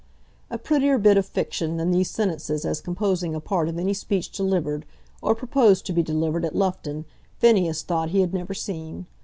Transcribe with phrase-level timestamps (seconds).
[0.49, 4.31] A prettier bit of fiction than these sentences as composing a part of any speech
[4.31, 4.83] delivered,
[5.21, 7.05] or proposed to be delivered, at Loughton,
[7.37, 9.05] Phineas thought he had never seen.